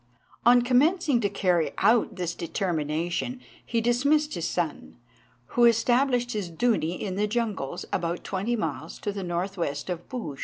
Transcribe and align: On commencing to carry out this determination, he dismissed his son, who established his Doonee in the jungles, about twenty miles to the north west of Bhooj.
On 0.47 0.63
commencing 0.63 1.21
to 1.21 1.29
carry 1.29 1.73
out 1.77 2.15
this 2.15 2.33
determination, 2.33 3.39
he 3.63 3.81
dismissed 3.81 4.33
his 4.33 4.47
son, 4.47 4.97
who 5.49 5.65
established 5.65 6.31
his 6.31 6.49
Doonee 6.49 6.99
in 6.99 7.17
the 7.17 7.27
jungles, 7.27 7.85
about 7.93 8.23
twenty 8.23 8.55
miles 8.55 8.97
to 8.97 9.11
the 9.11 9.21
north 9.21 9.57
west 9.57 9.91
of 9.91 10.09
Bhooj. 10.09 10.39